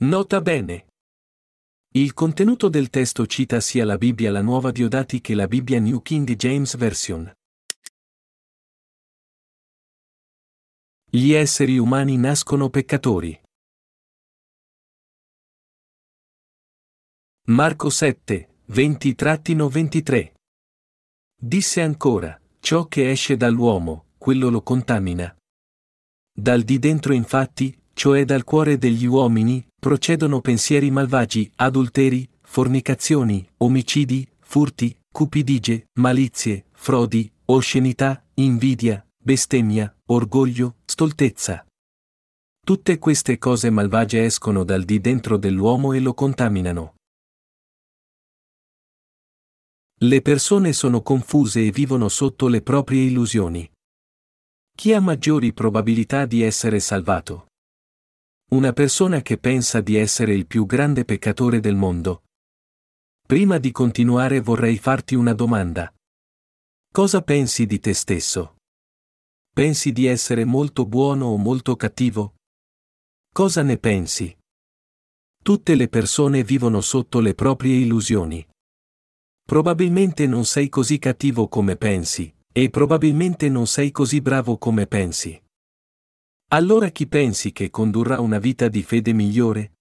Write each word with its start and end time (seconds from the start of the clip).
Nota 0.00 0.40
bene. 0.40 0.86
Il 1.94 2.12
contenuto 2.14 2.68
del 2.68 2.90
testo 2.90 3.26
cita 3.26 3.60
sia 3.60 3.84
la 3.84 3.96
Bibbia 3.96 4.30
la 4.30 4.40
Nuova 4.40 4.70
Diodati 4.70 5.20
che 5.20 5.34
la 5.34 5.46
Bibbia 5.46 5.78
New 5.78 6.00
King 6.02 6.34
James 6.34 6.76
Version. 6.76 7.32
Gli 11.08 11.32
esseri 11.32 11.78
umani 11.78 12.16
nascono 12.16 12.70
peccatori. 12.70 13.38
Marco 17.48 17.90
7, 17.90 18.54
20-23. 18.70 20.32
Disse 21.36 21.82
ancora, 21.82 22.40
ciò 22.60 22.86
che 22.86 23.10
esce 23.10 23.36
dall'uomo, 23.36 24.06
quello 24.16 24.48
lo 24.48 24.62
contamina. 24.62 25.36
Dal 26.34 26.62
di 26.62 26.78
dentro 26.78 27.12
infatti, 27.12 27.78
cioè 27.92 28.24
dal 28.24 28.44
cuore 28.44 28.78
degli 28.78 29.04
uomini, 29.04 29.68
procedono 29.82 30.40
pensieri 30.40 30.92
malvagi, 30.92 31.50
adulteri, 31.56 32.30
fornicazioni, 32.40 33.44
omicidi, 33.56 34.24
furti, 34.38 34.96
cupidigie, 35.10 35.88
malizie, 35.94 36.66
frodi, 36.70 37.28
oscenità, 37.46 38.24
invidia, 38.34 39.04
bestemmia, 39.18 39.92
orgoglio, 40.06 40.76
stoltezza. 40.84 41.66
Tutte 42.64 42.98
queste 42.98 43.38
cose 43.38 43.70
malvagie 43.70 44.24
escono 44.24 44.62
dal 44.62 44.84
di 44.84 45.00
dentro 45.00 45.36
dell'uomo 45.36 45.92
e 45.94 45.98
lo 45.98 46.14
contaminano. 46.14 46.94
Le 49.98 50.22
persone 50.22 50.72
sono 50.72 51.02
confuse 51.02 51.66
e 51.66 51.72
vivono 51.72 52.08
sotto 52.08 52.46
le 52.46 52.62
proprie 52.62 53.02
illusioni. 53.02 53.68
Chi 54.76 54.92
ha 54.92 55.00
maggiori 55.00 55.52
probabilità 55.52 56.24
di 56.24 56.42
essere 56.42 56.78
salvato? 56.78 57.48
Una 58.52 58.74
persona 58.74 59.22
che 59.22 59.38
pensa 59.38 59.80
di 59.80 59.96
essere 59.96 60.34
il 60.34 60.46
più 60.46 60.66
grande 60.66 61.06
peccatore 61.06 61.58
del 61.58 61.74
mondo. 61.74 62.24
Prima 63.26 63.56
di 63.56 63.72
continuare 63.72 64.40
vorrei 64.42 64.76
farti 64.76 65.14
una 65.14 65.32
domanda. 65.32 65.90
Cosa 66.92 67.22
pensi 67.22 67.64
di 67.64 67.80
te 67.80 67.94
stesso? 67.94 68.56
Pensi 69.54 69.90
di 69.90 70.04
essere 70.04 70.44
molto 70.44 70.84
buono 70.84 71.28
o 71.28 71.38
molto 71.38 71.76
cattivo? 71.76 72.34
Cosa 73.32 73.62
ne 73.62 73.78
pensi? 73.78 74.36
Tutte 75.42 75.74
le 75.74 75.88
persone 75.88 76.44
vivono 76.44 76.82
sotto 76.82 77.20
le 77.20 77.34
proprie 77.34 77.76
illusioni. 77.76 78.46
Probabilmente 79.42 80.26
non 80.26 80.44
sei 80.44 80.68
così 80.68 80.98
cattivo 80.98 81.48
come 81.48 81.76
pensi, 81.76 82.30
e 82.52 82.68
probabilmente 82.68 83.48
non 83.48 83.66
sei 83.66 83.90
così 83.90 84.20
bravo 84.20 84.58
come 84.58 84.86
pensi. 84.86 85.42
Allora 86.52 86.90
chi 86.90 87.06
pensi 87.06 87.50
che 87.50 87.70
condurrà 87.70 88.20
una 88.20 88.38
vita 88.38 88.68
di 88.68 88.82
fede 88.82 89.14
migliore? 89.14 89.78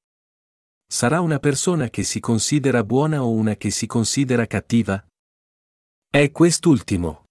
Sarà 0.87 1.19
una 1.19 1.37
persona 1.37 1.89
che 1.89 2.03
si 2.03 2.21
considera 2.21 2.85
buona 2.85 3.25
o 3.25 3.29
una 3.31 3.57
che 3.57 3.69
si 3.71 3.87
considera 3.87 4.47
cattiva? 4.47 5.05
È 6.09 6.31
quest'ultimo. 6.31 7.25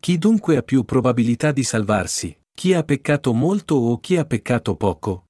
Chi 0.00 0.18
dunque 0.18 0.56
ha 0.56 0.62
più 0.62 0.82
probabilità 0.82 1.52
di 1.52 1.62
salvarsi, 1.62 2.36
chi 2.52 2.74
ha 2.74 2.82
peccato 2.82 3.32
molto 3.32 3.76
o 3.76 4.00
chi 4.00 4.16
ha 4.16 4.24
peccato 4.24 4.74
poco? 4.74 5.26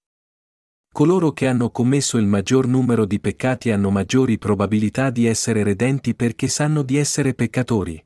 Coloro 0.91 1.33
che 1.33 1.47
hanno 1.47 1.71
commesso 1.71 2.17
il 2.17 2.27
maggior 2.27 2.67
numero 2.67 3.05
di 3.05 3.21
peccati 3.21 3.71
hanno 3.71 3.91
maggiori 3.91 4.39
probabilità 4.39 5.11
di 5.11 5.27
essere 5.27 5.63
redenti 5.63 6.15
perché 6.15 6.49
sanno 6.49 6.83
di 6.83 6.97
essere 6.97 7.35
peccatori. 7.35 8.03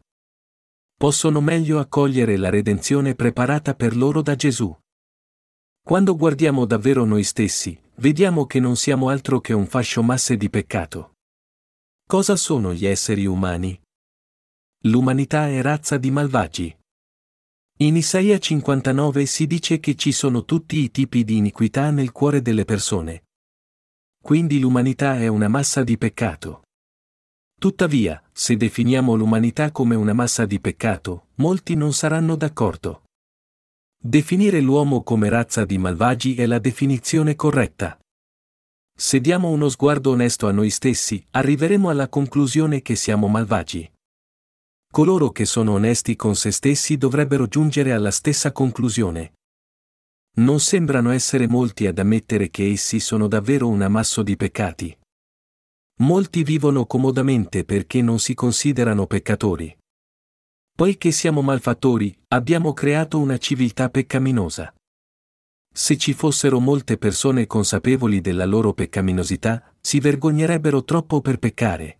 Possono 0.98 1.40
meglio 1.40 1.78
accogliere 1.78 2.36
la 2.36 2.50
redenzione 2.50 3.14
preparata 3.14 3.74
per 3.74 3.94
loro 3.94 4.20
da 4.20 4.34
Gesù. 4.34 4.76
Quando 5.86 6.16
guardiamo 6.16 6.64
davvero 6.64 7.04
noi 7.04 7.24
stessi, 7.24 7.78
vediamo 7.96 8.46
che 8.46 8.58
non 8.58 8.74
siamo 8.74 9.10
altro 9.10 9.42
che 9.42 9.52
un 9.52 9.66
fascio 9.66 10.02
masse 10.02 10.38
di 10.38 10.48
peccato. 10.48 11.16
Cosa 12.08 12.36
sono 12.36 12.72
gli 12.72 12.86
esseri 12.86 13.26
umani? 13.26 13.78
L'umanità 14.84 15.46
è 15.46 15.60
razza 15.60 15.98
di 15.98 16.10
malvagi. 16.10 16.74
In 17.80 17.96
Isaia 17.96 18.38
59 18.38 19.26
si 19.26 19.46
dice 19.46 19.78
che 19.78 19.94
ci 19.94 20.12
sono 20.12 20.46
tutti 20.46 20.78
i 20.78 20.90
tipi 20.90 21.22
di 21.22 21.36
iniquità 21.36 21.90
nel 21.90 22.12
cuore 22.12 22.40
delle 22.40 22.64
persone. 22.64 23.24
Quindi 24.22 24.60
l'umanità 24.60 25.18
è 25.18 25.26
una 25.26 25.48
massa 25.48 25.84
di 25.84 25.98
peccato. 25.98 26.62
Tuttavia, 27.60 28.22
se 28.32 28.56
definiamo 28.56 29.16
l'umanità 29.16 29.70
come 29.70 29.96
una 29.96 30.14
massa 30.14 30.46
di 30.46 30.58
peccato, 30.60 31.26
molti 31.34 31.74
non 31.74 31.92
saranno 31.92 32.36
d'accordo. 32.36 33.03
Definire 34.06 34.60
l'uomo 34.60 35.02
come 35.02 35.30
razza 35.30 35.64
di 35.64 35.78
malvagi 35.78 36.34
è 36.34 36.44
la 36.44 36.58
definizione 36.58 37.36
corretta. 37.36 37.98
Se 38.94 39.18
diamo 39.18 39.48
uno 39.48 39.70
sguardo 39.70 40.10
onesto 40.10 40.46
a 40.46 40.52
noi 40.52 40.68
stessi, 40.68 41.24
arriveremo 41.30 41.88
alla 41.88 42.10
conclusione 42.10 42.82
che 42.82 42.96
siamo 42.96 43.28
malvagi. 43.28 43.90
Coloro 44.92 45.30
che 45.30 45.46
sono 45.46 45.72
onesti 45.72 46.16
con 46.16 46.36
se 46.36 46.50
stessi 46.50 46.98
dovrebbero 46.98 47.46
giungere 47.46 47.92
alla 47.92 48.10
stessa 48.10 48.52
conclusione. 48.52 49.36
Non 50.36 50.60
sembrano 50.60 51.10
essere 51.10 51.48
molti 51.48 51.86
ad 51.86 51.98
ammettere 51.98 52.50
che 52.50 52.72
essi 52.72 53.00
sono 53.00 53.26
davvero 53.26 53.68
un 53.68 53.80
ammasso 53.80 54.22
di 54.22 54.36
peccati. 54.36 54.94
Molti 56.00 56.42
vivono 56.42 56.84
comodamente 56.84 57.64
perché 57.64 58.02
non 58.02 58.18
si 58.18 58.34
considerano 58.34 59.06
peccatori. 59.06 59.74
Poiché 60.76 61.12
siamo 61.12 61.40
malfattori, 61.40 62.16
abbiamo 62.28 62.72
creato 62.72 63.18
una 63.18 63.38
civiltà 63.38 63.90
peccaminosa. 63.90 64.74
Se 65.72 65.96
ci 65.96 66.12
fossero 66.12 66.60
molte 66.60 66.98
persone 66.98 67.46
consapevoli 67.46 68.20
della 68.20 68.44
loro 68.44 68.72
peccaminosità, 68.72 69.74
si 69.80 70.00
vergognerebbero 70.00 70.84
troppo 70.84 71.20
per 71.20 71.38
peccare. 71.38 71.98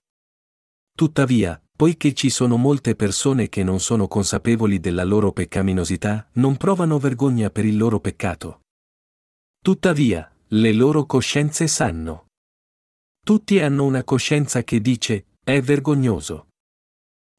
Tuttavia, 0.92 1.58
Poiché 1.76 2.14
ci 2.14 2.30
sono 2.30 2.56
molte 2.56 2.94
persone 2.94 3.48
che 3.48 3.64
non 3.64 3.80
sono 3.80 4.06
consapevoli 4.06 4.78
della 4.78 5.02
loro 5.02 5.32
peccaminosità, 5.32 6.28
non 6.34 6.56
provano 6.56 7.00
vergogna 7.00 7.50
per 7.50 7.64
il 7.64 7.76
loro 7.76 7.98
peccato. 7.98 8.60
Tuttavia, 9.60 10.32
le 10.46 10.72
loro 10.72 11.04
coscienze 11.04 11.66
sanno. 11.66 12.26
Tutti 13.24 13.58
hanno 13.58 13.84
una 13.84 14.04
coscienza 14.04 14.62
che 14.62 14.80
dice, 14.80 15.26
è 15.42 15.60
vergognoso. 15.60 16.46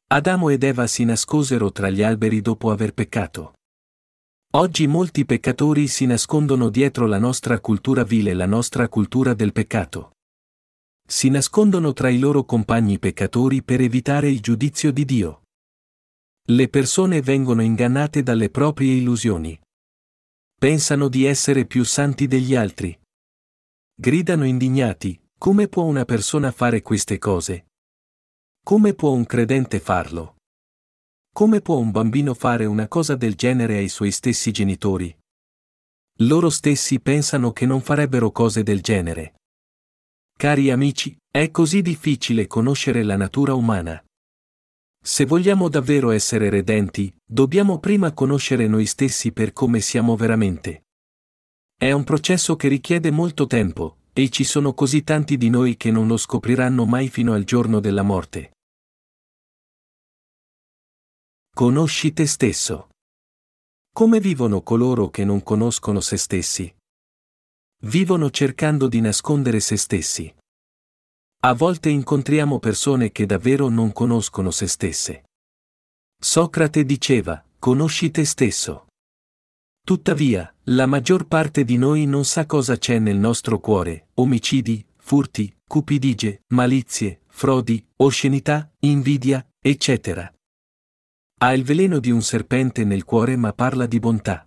Adamo 0.08 0.50
ed 0.50 0.62
Eva 0.62 0.86
si 0.86 1.04
nascosero 1.04 1.72
tra 1.72 1.90
gli 1.90 2.00
alberi 2.00 2.40
dopo 2.40 2.70
aver 2.70 2.94
peccato. 2.94 3.54
Oggi 4.52 4.86
molti 4.86 5.26
peccatori 5.26 5.88
si 5.88 6.06
nascondono 6.06 6.68
dietro 6.68 7.06
la 7.06 7.18
nostra 7.18 7.58
cultura 7.58 8.04
vile, 8.04 8.32
la 8.32 8.46
nostra 8.46 8.88
cultura 8.88 9.34
del 9.34 9.50
peccato. 9.50 10.12
Si 11.04 11.28
nascondono 11.28 11.92
tra 11.92 12.08
i 12.08 12.20
loro 12.20 12.44
compagni 12.44 13.00
peccatori 13.00 13.64
per 13.64 13.80
evitare 13.80 14.28
il 14.28 14.38
giudizio 14.38 14.92
di 14.92 15.04
Dio. 15.04 15.42
Le 16.50 16.68
persone 16.68 17.20
vengono 17.20 17.62
ingannate 17.62 18.22
dalle 18.22 18.48
proprie 18.48 18.94
illusioni. 18.94 19.58
Pensano 20.56 21.08
di 21.08 21.24
essere 21.24 21.64
più 21.64 21.82
santi 21.82 22.28
degli 22.28 22.54
altri. 22.54 22.96
Gridano 23.92 24.44
indignati, 24.44 25.20
come 25.36 25.66
può 25.66 25.82
una 25.82 26.04
persona 26.04 26.52
fare 26.52 26.80
queste 26.80 27.18
cose? 27.18 27.66
Come 28.68 28.94
può 28.94 29.12
un 29.12 29.26
credente 29.26 29.78
farlo? 29.78 30.38
Come 31.32 31.60
può 31.60 31.76
un 31.76 31.92
bambino 31.92 32.34
fare 32.34 32.64
una 32.64 32.88
cosa 32.88 33.14
del 33.14 33.36
genere 33.36 33.76
ai 33.76 33.88
suoi 33.88 34.10
stessi 34.10 34.50
genitori? 34.50 35.16
Loro 36.22 36.50
stessi 36.50 36.98
pensano 36.98 37.52
che 37.52 37.64
non 37.64 37.80
farebbero 37.80 38.32
cose 38.32 38.64
del 38.64 38.80
genere. 38.80 39.36
Cari 40.36 40.72
amici, 40.72 41.16
è 41.30 41.52
così 41.52 41.80
difficile 41.80 42.48
conoscere 42.48 43.04
la 43.04 43.14
natura 43.14 43.54
umana. 43.54 44.04
Se 45.00 45.26
vogliamo 45.26 45.68
davvero 45.68 46.10
essere 46.10 46.50
redenti, 46.50 47.16
dobbiamo 47.24 47.78
prima 47.78 48.12
conoscere 48.12 48.66
noi 48.66 48.86
stessi 48.86 49.30
per 49.30 49.52
come 49.52 49.78
siamo 49.78 50.16
veramente. 50.16 50.86
È 51.78 51.92
un 51.92 52.02
processo 52.02 52.56
che 52.56 52.66
richiede 52.66 53.12
molto 53.12 53.46
tempo, 53.46 53.98
e 54.12 54.28
ci 54.28 54.42
sono 54.42 54.74
così 54.74 55.04
tanti 55.04 55.36
di 55.36 55.50
noi 55.50 55.76
che 55.76 55.92
non 55.92 56.08
lo 56.08 56.16
scopriranno 56.16 56.84
mai 56.84 57.08
fino 57.08 57.32
al 57.32 57.44
giorno 57.44 57.78
della 57.78 58.02
morte. 58.02 58.54
Conosci 61.58 62.12
te 62.12 62.26
stesso. 62.26 62.90
Come 63.90 64.20
vivono 64.20 64.60
coloro 64.60 65.08
che 65.08 65.24
non 65.24 65.42
conoscono 65.42 66.00
se 66.02 66.18
stessi? 66.18 66.70
Vivono 67.84 68.28
cercando 68.28 68.88
di 68.88 69.00
nascondere 69.00 69.60
se 69.60 69.78
stessi. 69.78 70.30
A 71.44 71.54
volte 71.54 71.88
incontriamo 71.88 72.58
persone 72.58 73.10
che 73.10 73.24
davvero 73.24 73.70
non 73.70 73.92
conoscono 73.92 74.50
se 74.50 74.66
stesse. 74.66 75.30
Socrate 76.20 76.84
diceva, 76.84 77.42
conosci 77.58 78.10
te 78.10 78.26
stesso. 78.26 78.88
Tuttavia, 79.82 80.54
la 80.64 80.84
maggior 80.84 81.26
parte 81.26 81.64
di 81.64 81.78
noi 81.78 82.04
non 82.04 82.26
sa 82.26 82.44
cosa 82.44 82.76
c'è 82.76 82.98
nel 82.98 83.16
nostro 83.16 83.60
cuore, 83.60 84.08
omicidi, 84.16 84.86
furti, 84.98 85.56
cupidigie, 85.66 86.42
malizie, 86.48 87.22
frodi, 87.28 87.82
oscenità, 87.96 88.70
invidia, 88.80 89.42
eccetera. 89.58 90.30
Ha 91.38 91.52
il 91.52 91.64
veleno 91.64 91.98
di 91.98 92.10
un 92.10 92.22
serpente 92.22 92.84
nel 92.84 93.04
cuore 93.04 93.36
ma 93.36 93.52
parla 93.52 93.84
di 93.84 93.98
bontà. 93.98 94.46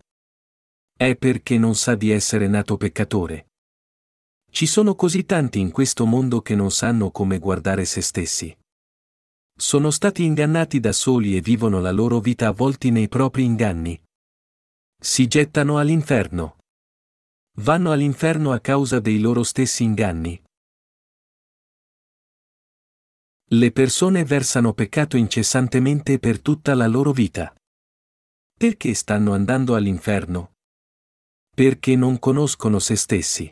È 0.97 1.15
perché 1.15 1.59
non 1.59 1.75
sa 1.75 1.93
di 1.93 2.09
essere 2.09 2.47
nato 2.47 2.77
peccatore. 2.77 3.49
Ci 4.49 4.65
sono 4.65 4.95
così 4.95 5.23
tanti 5.23 5.59
in 5.59 5.69
questo 5.69 6.07
mondo 6.07 6.41
che 6.41 6.55
non 6.55 6.71
sanno 6.71 7.11
come 7.11 7.37
guardare 7.37 7.85
se 7.85 8.01
stessi. 8.01 8.57
Sono 9.55 9.91
stati 9.91 10.23
ingannati 10.23 10.79
da 10.79 10.91
soli 10.91 11.37
e 11.37 11.41
vivono 11.41 11.79
la 11.79 11.91
loro 11.91 12.19
vita 12.19 12.47
avvolti 12.47 12.89
nei 12.89 13.07
propri 13.07 13.43
inganni. 13.43 14.01
Si 14.99 15.27
gettano 15.27 15.77
all'inferno. 15.77 16.57
Vanno 17.57 17.91
all'inferno 17.91 18.51
a 18.51 18.59
causa 18.59 18.99
dei 18.99 19.19
loro 19.19 19.43
stessi 19.43 19.83
inganni. 19.83 20.41
Le 23.51 23.71
persone 23.71 24.23
versano 24.25 24.73
peccato 24.73 25.17
incessantemente 25.17 26.19
per 26.19 26.39
tutta 26.39 26.75
la 26.75 26.85
loro 26.85 27.11
vita. 27.11 27.51
Perché 28.55 28.93
stanno 28.93 29.33
andando 29.33 29.73
all'inferno? 29.73 30.51
Perché 31.55 31.95
non 31.95 32.19
conoscono 32.19 32.77
se 32.77 32.95
stessi. 32.95 33.51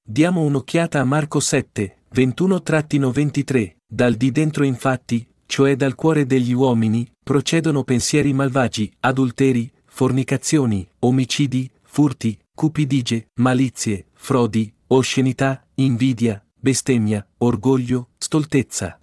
Diamo 0.00 0.42
un'occhiata 0.42 1.00
a 1.00 1.04
Marco 1.04 1.40
7, 1.40 2.02
21-23, 2.14 3.76
dal 3.84 4.14
di 4.14 4.30
dentro 4.30 4.62
infatti, 4.62 5.26
cioè 5.44 5.74
dal 5.74 5.96
cuore 5.96 6.24
degli 6.24 6.52
uomini, 6.52 7.10
procedono 7.20 7.82
pensieri 7.82 8.32
malvagi, 8.32 8.94
adulteri, 9.00 9.72
fornicazioni, 9.86 10.88
omicidi, 11.00 11.68
furti, 11.82 12.38
cupidigie, 12.54 13.26
malizie, 13.40 14.06
frodi, 14.12 14.72
oscenità, 14.86 15.66
invidia, 15.74 16.43
bestemmia, 16.64 17.28
orgoglio, 17.40 18.12
stoltezza. 18.16 18.98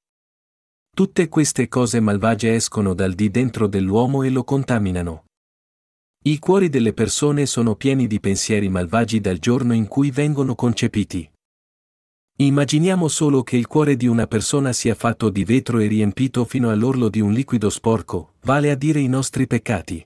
Tutte 0.96 1.30
queste 1.30 1.68
cose 1.68 2.00
malvagie 2.00 2.56
escono 2.56 2.96
dal 2.96 3.14
di 3.14 3.30
dentro 3.30 3.68
dell'uomo 3.68 4.24
e 4.24 4.32
lo 4.32 4.44
contaminano. 4.44 5.26
I 6.24 6.40
cuori 6.40 6.70
delle 6.70 6.94
persone 6.94 7.46
sono 7.46 7.76
pieni 7.76 8.08
di 8.08 8.20
pensieri 8.20 8.68
malvagi 8.68 9.22
dal 9.22 9.38
giorno 9.38 9.76
in 9.76 9.88
cui 9.88 10.10
vengono 10.10 10.56
concepiti. 10.56 11.30
Immaginiamo 12.38 13.08
solo 13.08 13.44
che 13.44 13.58
il 13.58 13.68
cuore 13.68 13.96
di 13.96 14.08
una 14.08 14.26
persona 14.26 14.74
sia 14.74 14.96
fatto 14.96 15.30
di 15.30 15.44
vetro 15.44 15.78
e 15.78 15.86
riempito 15.86 16.46
fino 16.46 16.72
all'orlo 16.72 17.10
di 17.10 17.20
un 17.20 17.32
liquido 17.32 17.70
sporco, 17.70 18.34
vale 18.42 18.72
a 18.72 18.76
dire 18.76 19.02
i 19.02 19.08
nostri 19.08 19.46
peccati. 19.46 20.04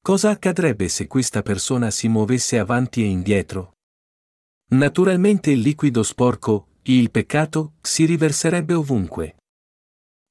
Cosa 0.00 0.30
accadrebbe 0.30 0.88
se 0.88 1.06
questa 1.06 1.42
persona 1.42 1.90
si 1.90 2.08
muovesse 2.08 2.58
avanti 2.58 3.02
e 3.02 3.08
indietro? 3.08 3.75
Naturalmente 4.68 5.52
il 5.52 5.60
liquido 5.60 6.02
sporco, 6.02 6.68
il 6.82 7.10
peccato, 7.12 7.74
si 7.80 8.04
riverserebbe 8.04 8.74
ovunque. 8.74 9.36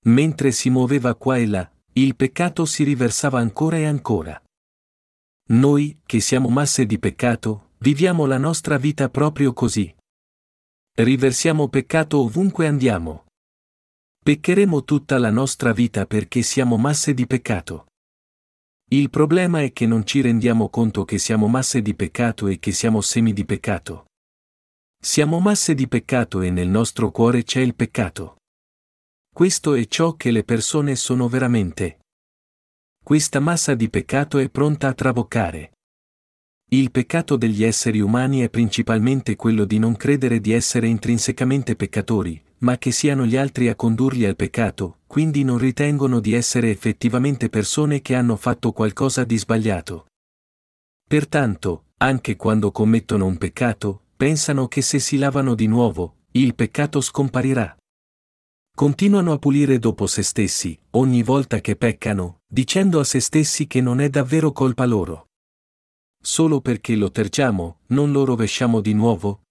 Mentre 0.06 0.52
si 0.52 0.70
muoveva 0.70 1.16
qua 1.16 1.38
e 1.38 1.46
là, 1.46 1.72
il 1.94 2.16
peccato 2.18 2.66
si 2.66 2.84
riversava 2.84 3.40
ancora 3.40 3.78
e 3.78 3.86
ancora. 3.86 4.42
Noi, 5.48 6.00
che 6.06 6.20
siamo 6.20 6.50
masse 6.50 6.86
di 6.86 7.00
peccato, 7.00 7.72
viviamo 7.78 8.26
la 8.26 8.38
nostra 8.38 8.78
vita 8.78 9.10
proprio 9.10 9.54
così. 9.54 9.96
Riversiamo 10.98 11.70
peccato 11.70 12.20
ovunque 12.20 12.68
andiamo. 12.68 13.26
Peccheremo 14.22 14.84
tutta 14.84 15.18
la 15.18 15.30
nostra 15.30 15.72
vita 15.72 16.06
perché 16.06 16.42
siamo 16.42 16.78
masse 16.78 17.14
di 17.14 17.26
peccato. 17.26 17.86
Il 18.90 19.10
problema 19.10 19.62
è 19.62 19.72
che 19.72 19.86
non 19.86 20.06
ci 20.06 20.20
rendiamo 20.20 20.70
conto 20.70 21.06
che 21.06 21.20
siamo 21.20 21.48
masse 21.48 21.82
di 21.82 21.96
peccato 21.96 22.48
e 22.48 22.60
che 22.60 22.72
siamo 22.72 23.02
semi 23.02 23.32
di 23.32 23.46
peccato. 23.46 24.08
Siamo 25.06 25.40
masse 25.40 25.76
di 25.76 25.88
peccato 25.88 26.42
e 26.42 26.50
nel 26.50 26.68
nostro 26.68 27.12
cuore 27.12 27.44
c'è 27.44 27.60
il 27.60 27.76
peccato. 27.76 28.38
Questo 29.32 29.76
è 29.76 29.86
ciò 29.86 30.16
che 30.16 30.32
le 30.32 30.44
persone 30.44 30.96
sono 30.96 31.28
veramente. 31.28 32.00
Questa 33.04 33.40
massa 33.40 33.76
di 33.76 33.88
peccato 33.88 34.40
è 34.40 34.50
pronta 34.50 34.88
a 34.88 34.96
traboccare. 34.96 35.74
Il 36.72 36.90
peccato 36.90 37.36
degli 37.36 37.64
esseri 37.64 38.00
umani 38.00 38.40
è 38.40 38.50
principalmente 38.50 39.36
quello 39.36 39.66
di 39.66 39.78
non 39.78 39.96
credere 39.96 40.42
di 40.42 40.54
essere 40.54 40.88
intrinsecamente 40.88 41.76
peccatori, 41.76 42.44
ma 42.62 42.80
che 42.80 42.90
siano 42.90 43.28
gli 43.28 43.38
altri 43.38 43.68
a 43.70 43.76
condurli 43.76 44.26
al 44.26 44.36
peccato, 44.36 45.02
quindi 45.06 45.44
non 45.44 45.60
ritengono 45.60 46.20
di 46.20 46.34
essere 46.34 46.72
effettivamente 46.72 47.50
persone 47.50 48.02
che 48.02 48.16
hanno 48.16 48.38
fatto 48.38 48.72
qualcosa 48.72 49.24
di 49.24 49.38
sbagliato. 49.38 50.08
Pertanto, 51.08 51.90
anche 51.98 52.36
quando 52.36 52.72
commettono 52.72 53.28
un 53.28 53.38
peccato, 53.38 54.05
pensano 54.26 54.68
che 54.68 54.82
se 54.82 54.98
si 54.98 55.18
lavano 55.18 55.54
di 55.54 55.68
nuovo, 55.68 56.24
il 56.32 56.56
peccato 56.56 57.00
scomparirà. 57.00 57.78
Continuano 58.76 59.32
a 59.32 59.38
pulire 59.38 59.78
dopo 59.78 60.08
se 60.08 60.24
stessi, 60.24 60.76
ogni 60.94 61.22
volta 61.22 61.62
che 61.62 61.76
peccano, 61.76 62.40
dicendo 62.48 63.00
a 63.00 63.04
se 63.04 63.20
stessi 63.20 63.68
che 63.68 63.82
non 63.82 64.00
è 64.00 64.10
davvero 64.10 64.52
colpa 64.52 64.86
loro. 64.86 65.28
Solo 66.20 66.60
perché 66.60 66.96
lo 66.96 67.12
tergiamo, 67.12 67.82
non 67.90 68.12
lo 68.12 68.26
rovesciamo 68.26 68.82
di 68.82 68.96
nuovo? 68.96 69.44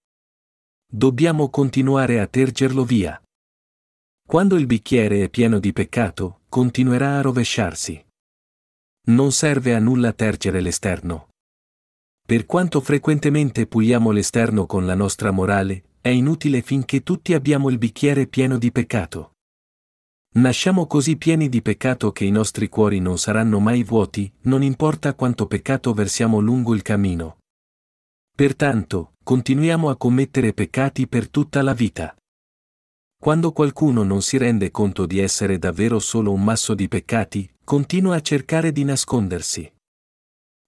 Dobbiamo 0.85 1.49
continuare 1.49 2.19
a 2.19 2.27
tergerlo 2.27 2.83
via. 2.83 3.17
Quando 4.27 4.57
il 4.57 4.65
bicchiere 4.65 5.23
è 5.23 5.29
pieno 5.29 5.59
di 5.59 5.71
peccato, 5.71 6.41
continuerà 6.49 7.17
a 7.17 7.21
rovesciarsi. 7.21 8.05
Non 9.03 9.31
serve 9.31 9.73
a 9.73 9.79
nulla 9.79 10.11
tergere 10.11 10.59
l'esterno. 10.59 11.29
Per 12.27 12.47
quanto 12.47 12.81
frequentemente 12.81 13.67
puliamo 13.67 14.09
l'esterno 14.09 14.65
con 14.65 14.87
la 14.87 14.95
nostra 14.95 15.29
morale, 15.29 15.83
è 16.01 16.09
inutile 16.09 16.63
finché 16.63 17.03
tutti 17.03 17.35
abbiamo 17.35 17.69
il 17.69 17.77
bicchiere 17.77 18.25
pieno 18.25 18.57
di 18.57 18.71
peccato. 18.71 19.33
Nasciamo 20.37 20.87
così 20.87 21.17
pieni 21.17 21.49
di 21.49 21.61
peccato 21.61 22.11
che 22.11 22.25
i 22.25 22.31
nostri 22.31 22.67
cuori 22.67 22.99
non 22.99 23.19
saranno 23.19 23.59
mai 23.59 23.83
vuoti, 23.83 24.31
non 24.41 24.63
importa 24.63 25.13
quanto 25.13 25.45
peccato 25.45 25.93
versiamo 25.93 26.39
lungo 26.39 26.73
il 26.73 26.81
cammino. 26.81 27.37
Pertanto, 28.35 29.13
continuiamo 29.23 29.89
a 29.89 29.95
commettere 29.95 30.51
peccati 30.53 31.07
per 31.07 31.29
tutta 31.29 31.61
la 31.61 31.73
vita. 31.73 32.15
Quando 33.21 33.51
qualcuno 33.51 34.01
non 34.01 34.23
si 34.23 34.37
rende 34.37 34.71
conto 34.71 35.05
di 35.05 35.19
essere 35.19 35.59
davvero 35.59 35.99
solo 35.99 36.31
un 36.31 36.43
masso 36.43 36.73
di 36.73 36.87
peccati, 36.87 37.47
continua 37.63 38.15
a 38.15 38.21
cercare 38.21 38.71
di 38.71 38.83
nascondersi. 38.83 39.71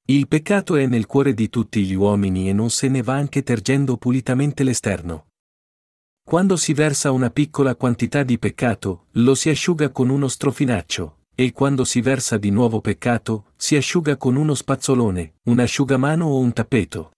Il 0.10 0.30
peccato 0.30 0.78
è 0.78 0.86
nel 0.86 1.06
cuore 1.06 1.34
di 1.34 1.50
tutti 1.50 1.84
gli 1.84 1.94
uomini 1.94 2.48
e 2.48 2.54
non 2.54 2.70
se 2.70 2.88
ne 2.88 3.02
va 3.02 3.16
anche 3.16 3.44
tergendo 3.44 3.98
pulitamente 3.98 4.64
l'esterno. 4.64 5.28
Quando 6.24 6.56
si 6.56 6.72
versa 6.72 7.12
una 7.12 7.30
piccola 7.30 7.76
quantità 7.76 8.24
di 8.24 8.40
peccato, 8.40 9.08
lo 9.12 9.36
si 9.36 9.50
asciuga 9.50 9.90
con 9.90 10.08
uno 10.08 10.30
strofinaccio, 10.30 11.24
e 11.36 11.52
quando 11.52 11.84
si 11.84 12.00
versa 12.00 12.38
di 12.38 12.52
nuovo 12.52 12.80
peccato, 12.80 13.52
si 13.58 13.76
asciuga 13.76 14.16
con 14.16 14.38
uno 14.38 14.54
spazzolone, 14.54 15.34
un 15.44 15.60
asciugamano 15.60 16.26
o 16.26 16.40
un 16.40 16.54
tappeto. 16.54 17.12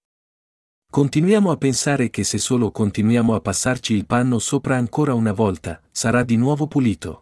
Continuiamo 0.90 1.52
a 1.52 1.58
pensare 1.58 2.10
che 2.10 2.24
se 2.24 2.40
solo 2.40 2.72
continuiamo 2.72 3.36
a 3.36 3.40
passarci 3.40 3.94
il 3.94 4.08
panno 4.08 4.40
sopra 4.40 4.78
ancora 4.78 5.14
una 5.14 5.31
volta, 5.31 5.80
sarà 5.92 6.24
di 6.24 6.38
nuovo 6.38 6.66
pulito. 6.66 7.22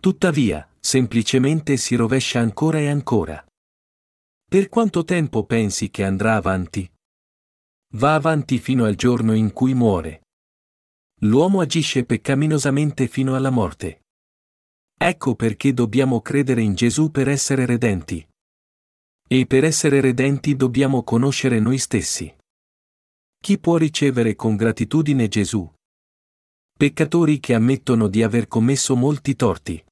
Tuttavia, 0.00 0.68
semplicemente 0.78 1.76
si 1.76 1.96
rovescia 1.96 2.38
ancora 2.38 2.78
e 2.78 2.88
ancora. 2.88 3.44
Per 4.50 4.68
quanto 4.68 5.04
tempo 5.04 5.44
pensi 5.44 5.90
che 5.90 6.02
andrà 6.02 6.34
avanti? 6.34 6.92
Va 7.94 8.16
avanti 8.16 8.58
fino 8.58 8.84
al 8.84 8.96
giorno 8.96 9.32
in 9.32 9.52
cui 9.52 9.74
muore. 9.74 10.22
L'uomo 11.20 11.60
agisce 11.60 12.04
peccaminosamente 12.04 13.06
fino 13.06 13.36
alla 13.36 13.50
morte. 13.50 14.06
Ecco 14.98 15.36
perché 15.36 15.72
dobbiamo 15.72 16.20
credere 16.20 16.62
in 16.62 16.74
Gesù 16.74 17.12
per 17.12 17.28
essere 17.28 17.64
redenti. 17.64 18.26
E 19.28 19.46
per 19.46 19.62
essere 19.62 20.00
redenti 20.00 20.56
dobbiamo 20.56 21.04
conoscere 21.04 21.60
noi 21.60 21.78
stessi. 21.78 22.34
Chi 23.40 23.56
può 23.56 23.76
ricevere 23.76 24.34
con 24.34 24.56
gratitudine 24.56 25.28
Gesù? 25.28 25.72
Peccatori 26.76 27.38
che 27.38 27.54
ammettono 27.54 28.08
di 28.08 28.24
aver 28.24 28.48
commesso 28.48 28.96
molti 28.96 29.36
torti. 29.36 29.84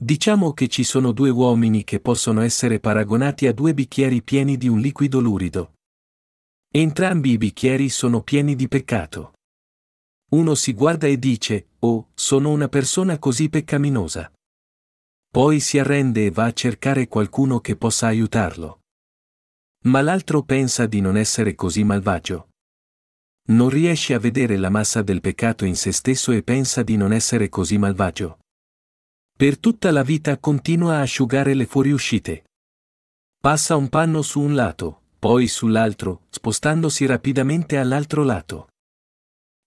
Diciamo 0.00 0.52
che 0.52 0.68
ci 0.68 0.84
sono 0.84 1.10
due 1.10 1.28
uomini 1.28 1.82
che 1.82 1.98
possono 1.98 2.42
essere 2.42 2.78
paragonati 2.78 3.48
a 3.48 3.52
due 3.52 3.74
bicchieri 3.74 4.22
pieni 4.22 4.56
di 4.56 4.68
un 4.68 4.78
liquido 4.78 5.18
lurido. 5.18 5.72
Entrambi 6.70 7.32
i 7.32 7.36
bicchieri 7.36 7.88
sono 7.88 8.22
pieni 8.22 8.54
di 8.54 8.68
peccato. 8.68 9.32
Uno 10.30 10.54
si 10.54 10.72
guarda 10.72 11.08
e 11.08 11.18
dice, 11.18 11.70
oh, 11.80 12.10
sono 12.14 12.50
una 12.50 12.68
persona 12.68 13.18
così 13.18 13.48
peccaminosa. 13.48 14.30
Poi 15.30 15.58
si 15.58 15.80
arrende 15.80 16.26
e 16.26 16.30
va 16.30 16.44
a 16.44 16.52
cercare 16.52 17.08
qualcuno 17.08 17.58
che 17.60 17.74
possa 17.74 18.06
aiutarlo. 18.06 18.82
Ma 19.86 20.00
l'altro 20.00 20.44
pensa 20.44 20.86
di 20.86 21.00
non 21.00 21.16
essere 21.16 21.56
così 21.56 21.82
malvagio. 21.82 22.50
Non 23.48 23.68
riesce 23.68 24.14
a 24.14 24.20
vedere 24.20 24.56
la 24.58 24.70
massa 24.70 25.02
del 25.02 25.20
peccato 25.20 25.64
in 25.64 25.74
se 25.74 25.90
stesso 25.90 26.30
e 26.30 26.44
pensa 26.44 26.84
di 26.84 26.96
non 26.96 27.12
essere 27.12 27.48
così 27.48 27.78
malvagio. 27.78 28.38
Per 29.38 29.56
tutta 29.56 29.92
la 29.92 30.02
vita 30.02 30.36
continua 30.38 30.96
a 30.96 31.02
asciugare 31.02 31.54
le 31.54 31.64
fuoriuscite. 31.64 32.46
Passa 33.40 33.76
un 33.76 33.88
panno 33.88 34.20
su 34.20 34.40
un 34.40 34.56
lato, 34.56 35.02
poi 35.16 35.46
sull'altro, 35.46 36.22
spostandosi 36.28 37.06
rapidamente 37.06 37.78
all'altro 37.78 38.24
lato. 38.24 38.70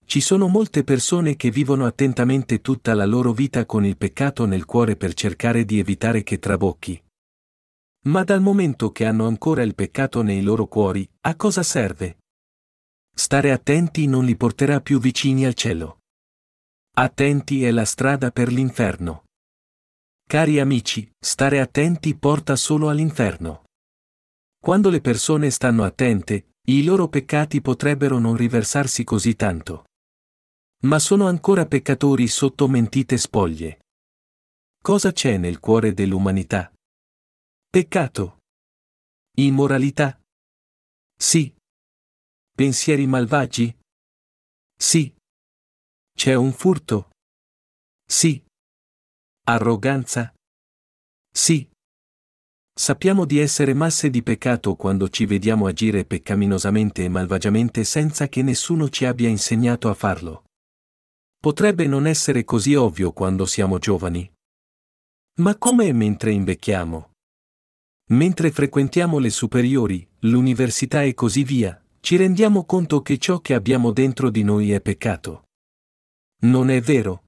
Ci 0.04 0.20
sono 0.20 0.50
molte 0.50 0.84
persone 0.84 1.38
che 1.38 1.52
vivono 1.52 1.86
attentamente 1.86 2.60
tutta 2.60 2.94
la 2.94 3.06
loro 3.06 3.32
vita 3.32 3.66
con 3.66 3.86
il 3.86 3.96
peccato 3.96 4.44
nel 4.44 4.66
cuore 4.66 4.98
per 4.98 5.14
cercare 5.14 5.64
di 5.64 5.80
evitare 5.80 6.24
che 6.24 6.38
trabocchi. 6.38 7.02
Ma 8.08 8.26
dal 8.26 8.42
momento 8.42 8.92
che 8.92 9.06
hanno 9.06 9.26
ancora 9.26 9.62
il 9.64 9.74
peccato 9.74 10.22
nei 10.22 10.42
loro 10.42 10.66
cuori, 10.68 11.10
a 11.22 11.38
cosa 11.38 11.64
serve? 11.64 12.18
Stare 13.16 13.54
attenti 13.54 14.06
non 14.06 14.26
li 14.26 14.36
porterà 14.36 14.82
più 14.82 15.00
vicini 15.00 15.46
al 15.46 15.54
cielo. 15.54 16.00
Attenti 16.98 17.64
è 17.64 17.72
la 17.72 17.86
strada 17.86 18.32
per 18.32 18.52
l'inferno. 18.52 19.24
Cari 20.32 20.62
amici, 20.62 21.12
stare 21.20 21.60
attenti 21.60 22.16
porta 22.16 22.56
solo 22.56 22.88
all'inferno. 22.88 23.66
Quando 24.58 24.90
le 24.90 25.02
persone 25.02 25.50
stanno 25.50 25.84
attente, 25.84 26.52
i 26.70 26.86
loro 26.86 27.10
peccati 27.10 27.60
potrebbero 27.60 28.18
non 28.18 28.38
riversarsi 28.38 29.04
così 29.04 29.36
tanto. 29.36 29.84
Ma 30.84 31.00
sono 31.00 31.28
ancora 31.28 31.66
peccatori 31.66 32.30
sotto 32.30 32.70
mentite 32.70 33.18
spoglie. 33.18 33.82
Cosa 34.82 35.12
c'è 35.12 35.36
nel 35.36 35.60
cuore 35.60 35.92
dell'umanità? 35.92 36.72
Peccato. 37.70 38.38
Immoralità. 39.36 40.18
Sì. 41.14 41.54
Pensieri 42.56 43.06
malvagi? 43.06 43.78
Sì. 44.78 45.14
C'è 46.16 46.36
un 46.36 46.54
furto? 46.54 47.10
Sì. 48.06 48.42
Arroganza? 49.52 50.34
Sì. 51.30 51.68
Sappiamo 52.74 53.26
di 53.26 53.38
essere 53.38 53.74
masse 53.74 54.10
di 54.10 54.24
peccato 54.24 54.76
quando 54.76 55.10
ci 55.10 55.26
vediamo 55.26 55.66
agire 55.66 56.06
peccaminosamente 56.06 57.04
e 57.04 57.10
malvagiamente 57.10 57.84
senza 57.84 58.30
che 58.30 58.42
nessuno 58.44 58.88
ci 58.88 59.04
abbia 59.04 59.28
insegnato 59.28 59.90
a 59.90 59.94
farlo. 59.94 60.46
Potrebbe 61.38 61.86
non 61.86 62.08
essere 62.08 62.46
così 62.46 62.76
ovvio 62.76 63.12
quando 63.12 63.46
siamo 63.46 63.78
giovani. 63.78 64.32
Ma 65.40 65.58
come 65.58 65.92
mentre 65.92 66.32
invecchiamo? 66.32 67.12
Mentre 68.12 68.52
frequentiamo 68.52 69.20
le 69.20 69.30
superiori, 69.30 70.08
l'università 70.20 71.04
e 71.04 71.14
così 71.14 71.44
via, 71.44 71.82
ci 72.00 72.16
rendiamo 72.16 72.64
conto 72.66 73.02
che 73.02 73.18
ciò 73.18 73.40
che 73.40 73.54
abbiamo 73.54 73.92
dentro 73.92 74.30
di 74.30 74.44
noi 74.44 74.72
è 74.72 74.82
peccato. 74.82 75.44
Non 76.44 76.70
è 76.70 76.80
vero? 76.80 77.26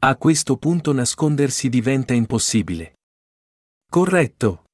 A 0.00 0.16
questo 0.16 0.56
punto 0.56 0.92
nascondersi 0.92 1.68
diventa 1.68 2.14
impossibile. 2.14 2.98
Corretto. 3.90 4.66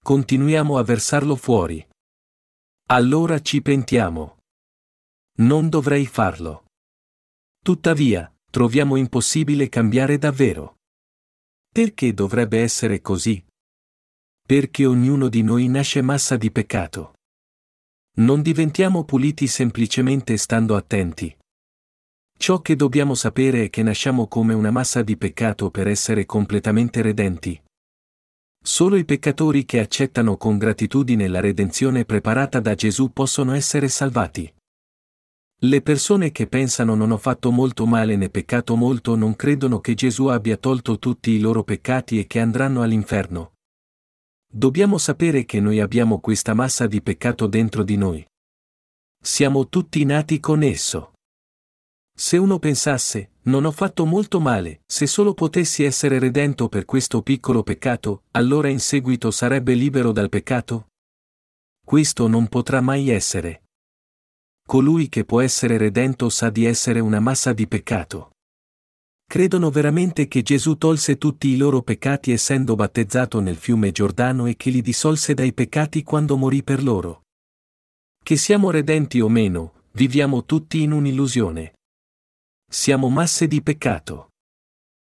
Continuiamo 0.00 0.78
a 0.78 0.84
versarlo 0.84 1.34
fuori. 1.34 1.84
Allora 2.90 3.40
ci 3.40 3.60
pentiamo. 3.60 4.38
Non 5.38 5.68
dovrei 5.68 6.06
farlo. 6.06 6.66
Tuttavia, 7.64 8.32
troviamo 8.48 8.94
impossibile 8.94 9.68
cambiare 9.68 10.18
davvero. 10.18 10.76
Perché 11.68 12.14
dovrebbe 12.14 12.60
essere 12.60 13.00
così? 13.00 13.44
Perché 14.46 14.86
ognuno 14.86 15.28
di 15.28 15.42
noi 15.42 15.66
nasce 15.66 16.00
massa 16.00 16.36
di 16.36 16.52
peccato. 16.52 17.14
Non 18.18 18.42
diventiamo 18.42 19.04
puliti 19.04 19.48
semplicemente 19.48 20.36
stando 20.36 20.76
attenti. 20.76 21.37
Ciò 22.40 22.60
che 22.60 22.76
dobbiamo 22.76 23.14
sapere 23.14 23.64
è 23.64 23.68
che 23.68 23.82
nasciamo 23.82 24.28
come 24.28 24.54
una 24.54 24.70
massa 24.70 25.02
di 25.02 25.16
peccato 25.16 25.72
per 25.72 25.88
essere 25.88 26.24
completamente 26.24 27.02
redenti. 27.02 27.60
Solo 28.62 28.94
i 28.94 29.04
peccatori 29.04 29.64
che 29.64 29.80
accettano 29.80 30.36
con 30.36 30.56
gratitudine 30.56 31.26
la 31.26 31.40
redenzione 31.40 32.04
preparata 32.04 32.60
da 32.60 32.76
Gesù 32.76 33.12
possono 33.12 33.54
essere 33.54 33.88
salvati. 33.88 34.54
Le 35.62 35.82
persone 35.82 36.30
che 36.30 36.46
pensano 36.46 36.94
non 36.94 37.10
ho 37.10 37.16
fatto 37.16 37.50
molto 37.50 37.86
male 37.86 38.14
né 38.14 38.30
peccato 38.30 38.76
molto 38.76 39.16
non 39.16 39.34
credono 39.34 39.80
che 39.80 39.94
Gesù 39.94 40.26
abbia 40.26 40.56
tolto 40.56 41.00
tutti 41.00 41.32
i 41.32 41.40
loro 41.40 41.64
peccati 41.64 42.20
e 42.20 42.28
che 42.28 42.38
andranno 42.38 42.82
all'inferno. 42.82 43.54
Dobbiamo 44.48 44.96
sapere 44.96 45.44
che 45.44 45.58
noi 45.58 45.80
abbiamo 45.80 46.20
questa 46.20 46.54
massa 46.54 46.86
di 46.86 47.02
peccato 47.02 47.48
dentro 47.48 47.82
di 47.82 47.96
noi. 47.96 48.24
Siamo 49.20 49.68
tutti 49.68 50.04
nati 50.04 50.38
con 50.38 50.62
esso. 50.62 51.14
Se 52.20 52.36
uno 52.36 52.58
pensasse, 52.58 53.30
non 53.42 53.64
ho 53.64 53.70
fatto 53.70 54.04
molto 54.04 54.40
male, 54.40 54.80
se 54.86 55.06
solo 55.06 55.34
potessi 55.34 55.84
essere 55.84 56.18
redento 56.18 56.68
per 56.68 56.84
questo 56.84 57.22
piccolo 57.22 57.62
peccato, 57.62 58.24
allora 58.32 58.66
in 58.66 58.80
seguito 58.80 59.30
sarebbe 59.30 59.74
libero 59.74 60.10
dal 60.10 60.28
peccato? 60.28 60.88
Questo 61.86 62.26
non 62.26 62.48
potrà 62.48 62.80
mai 62.80 63.08
essere. 63.08 63.62
Colui 64.66 65.08
che 65.08 65.24
può 65.24 65.40
essere 65.40 65.76
redento 65.78 66.28
sa 66.28 66.50
di 66.50 66.64
essere 66.64 66.98
una 66.98 67.20
massa 67.20 67.52
di 67.52 67.68
peccato. 67.68 68.32
Credono 69.24 69.70
veramente 69.70 70.26
che 70.26 70.42
Gesù 70.42 70.76
tolse 70.76 71.18
tutti 71.18 71.46
i 71.46 71.56
loro 71.56 71.82
peccati 71.82 72.32
essendo 72.32 72.74
battezzato 72.74 73.38
nel 73.38 73.56
fiume 73.56 73.92
Giordano 73.92 74.46
e 74.46 74.56
che 74.56 74.70
li 74.70 74.82
dissolse 74.82 75.34
dai 75.34 75.52
peccati 75.52 76.02
quando 76.02 76.36
morì 76.36 76.64
per 76.64 76.82
loro. 76.82 77.22
Che 78.20 78.36
siamo 78.36 78.72
redenti 78.72 79.20
o 79.20 79.28
meno, 79.28 79.84
viviamo 79.92 80.44
tutti 80.44 80.82
in 80.82 80.90
un'illusione. 80.90 81.74
Siamo 82.70 83.08
masse 83.08 83.48
di 83.48 83.62
peccato. 83.62 84.32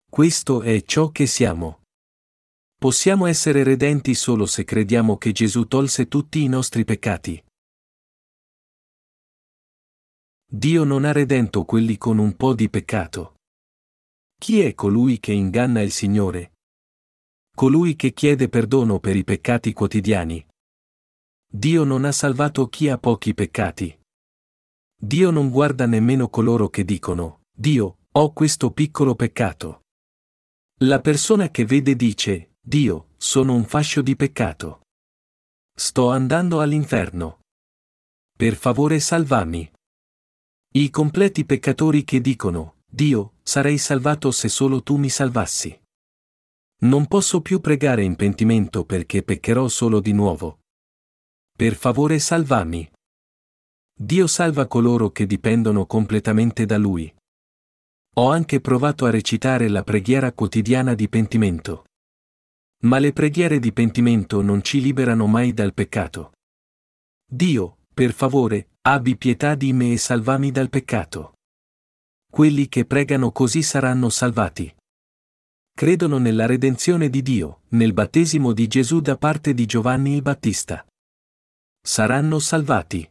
Questo 0.09 0.61
è 0.61 0.81
ciò 0.83 1.09
che 1.09 1.27
siamo. 1.27 1.81
Possiamo 2.79 3.25
essere 3.25 3.63
redenti 3.63 4.13
solo 4.13 4.45
se 4.45 4.63
crediamo 4.63 5.17
che 5.17 5.33
Gesù 5.33 5.65
tolse 5.65 6.07
tutti 6.07 6.43
i 6.43 6.47
nostri 6.47 6.85
peccati. 6.85 7.43
Dio 10.49 10.85
non 10.85 11.03
ha 11.03 11.11
redento 11.11 11.65
quelli 11.65 11.97
con 11.97 12.19
un 12.19 12.37
po' 12.37 12.53
di 12.53 12.69
peccato. 12.69 13.35
Chi 14.37 14.61
è 14.61 14.73
colui 14.73 15.19
che 15.19 15.33
inganna 15.33 15.81
il 15.81 15.91
Signore? 15.91 16.53
Colui 17.53 17.97
che 17.97 18.13
chiede 18.13 18.47
perdono 18.47 19.01
per 19.01 19.17
i 19.17 19.25
peccati 19.25 19.73
quotidiani. 19.73 20.47
Dio 21.45 21.83
non 21.83 22.05
ha 22.05 22.13
salvato 22.13 22.69
chi 22.69 22.87
ha 22.87 22.97
pochi 22.97 23.33
peccati. 23.33 23.99
Dio 24.95 25.31
non 25.31 25.49
guarda 25.49 25.85
nemmeno 25.85 26.29
coloro 26.29 26.69
che 26.69 26.85
dicono, 26.85 27.40
Dio, 27.61 27.99
ho 28.13 28.33
questo 28.33 28.71
piccolo 28.71 29.13
peccato. 29.13 29.83
La 30.79 30.99
persona 30.99 31.51
che 31.51 31.63
vede 31.63 31.95
dice, 31.95 32.55
Dio, 32.59 33.09
sono 33.17 33.53
un 33.53 33.65
fascio 33.65 34.01
di 34.01 34.15
peccato. 34.15 34.81
Sto 35.71 36.09
andando 36.09 36.59
all'inferno. 36.59 37.41
Per 38.35 38.55
favore 38.55 38.99
salvami. 38.99 39.71
I 40.71 40.89
completi 40.89 41.45
peccatori 41.45 42.03
che 42.03 42.19
dicono, 42.19 42.77
Dio, 42.83 43.33
sarei 43.43 43.77
salvato 43.77 44.31
se 44.31 44.49
solo 44.49 44.81
tu 44.81 44.95
mi 44.95 45.09
salvassi. 45.09 45.79
Non 46.79 47.05
posso 47.05 47.41
più 47.43 47.59
pregare 47.59 48.03
in 48.03 48.15
pentimento 48.15 48.85
perché 48.85 49.21
peccherò 49.21 49.67
solo 49.67 49.99
di 49.99 50.13
nuovo. 50.13 50.61
Per 51.55 51.75
favore 51.75 52.17
salvami. 52.17 52.91
Dio 53.93 54.25
salva 54.25 54.65
coloro 54.65 55.11
che 55.11 55.27
dipendono 55.27 55.85
completamente 55.85 56.65
da 56.65 56.79
Lui. 56.79 57.13
Ho 58.15 58.29
anche 58.29 58.59
provato 58.59 59.05
a 59.05 59.09
recitare 59.09 59.69
la 59.69 59.83
preghiera 59.83 60.33
quotidiana 60.33 60.95
di 60.95 61.07
pentimento. 61.07 61.85
Ma 62.83 62.99
le 62.99 63.13
preghiere 63.13 63.57
di 63.59 63.71
pentimento 63.71 64.41
non 64.41 64.61
ci 64.63 64.81
liberano 64.81 65.27
mai 65.27 65.53
dal 65.53 65.73
peccato. 65.73 66.33
Dio, 67.25 67.77
per 67.93 68.11
favore, 68.11 68.71
abbi 68.81 69.15
pietà 69.15 69.55
di 69.55 69.71
me 69.71 69.93
e 69.93 69.97
salvami 69.97 70.51
dal 70.51 70.69
peccato. 70.69 71.35
Quelli 72.29 72.67
che 72.67 72.85
pregano 72.85 73.31
così 73.31 73.61
saranno 73.61 74.09
salvati. 74.09 74.73
Credono 75.73 76.17
nella 76.17 76.45
redenzione 76.45 77.09
di 77.09 77.21
Dio, 77.21 77.61
nel 77.69 77.93
battesimo 77.93 78.51
di 78.51 78.67
Gesù 78.67 78.99
da 78.99 79.17
parte 79.17 79.53
di 79.53 79.65
Giovanni 79.65 80.15
il 80.15 80.21
Battista. 80.21 80.85
Saranno 81.81 82.39
salvati. 82.39 83.10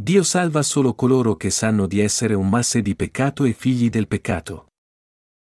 Dio 0.00 0.22
salva 0.22 0.62
solo 0.62 0.94
coloro 0.94 1.36
che 1.36 1.50
sanno 1.50 1.86
di 1.86 2.00
essere 2.00 2.32
un 2.32 2.48
masse 2.48 2.80
di 2.80 2.96
peccato 2.96 3.44
e 3.44 3.52
figli 3.52 3.90
del 3.90 4.08
peccato. 4.08 4.68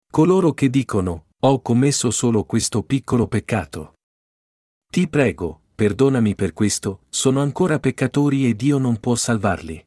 Coloro 0.10 0.54
che 0.54 0.70
dicono, 0.70 1.26
ho 1.38 1.62
commesso 1.62 2.12
solo 2.12 2.46
questo 2.46 2.82
piccolo 2.82 3.28
peccato. 3.28 3.96
Ti 4.90 5.10
prego, 5.10 5.64
perdonami 5.76 6.34
per 6.34 6.54
questo, 6.54 7.02
sono 7.10 7.42
ancora 7.42 7.78
peccatori 7.80 8.48
e 8.48 8.56
Dio 8.56 8.78
non 8.78 9.02
può 9.02 9.16
salvarli. 9.16 9.86